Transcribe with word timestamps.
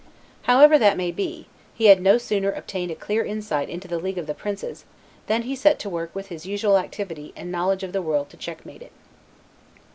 However 0.49 0.79
that 0.79 0.97
may 0.97 1.11
be, 1.11 1.45
he 1.75 1.85
had 1.85 2.01
no 2.01 2.17
sooner 2.17 2.51
obtained 2.51 2.89
a 2.89 2.95
clear 2.95 3.23
insight 3.23 3.69
into 3.69 3.87
the 3.87 3.99
league 3.99 4.17
of 4.17 4.25
the 4.25 4.33
princes 4.33 4.83
than 5.27 5.43
he 5.43 5.55
set 5.55 5.77
to 5.77 5.91
work 5.91 6.09
with 6.15 6.29
his 6.29 6.43
usual 6.43 6.79
activity 6.79 7.33
and 7.35 7.51
knowledge 7.51 7.83
of 7.83 7.93
the 7.93 8.01
world 8.01 8.31
to 8.31 8.37
checkmate 8.37 8.81
it. 8.81 8.93